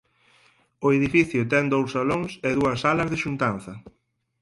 O 0.85 0.87
edificio 0.97 1.41
ten 1.51 1.65
dous 1.73 1.89
salóns 1.95 2.31
e 2.47 2.49
dúas 2.59 2.77
salas 2.83 3.09
de 3.09 3.21
xuntanza. 3.23 3.73